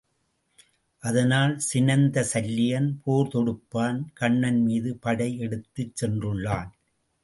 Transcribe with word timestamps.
அதனால் 1.03 1.53
சினந்த 1.59 2.23
சல்லியன் 2.23 2.89
போர் 3.03 3.31
தொடுப்பான், 3.33 4.01
கண்ணன் 4.13 4.61
மீது 4.63 4.91
படை 4.97 5.31
எடுத்துச் 5.37 6.05
சென்றுள்ளான். 6.05 6.71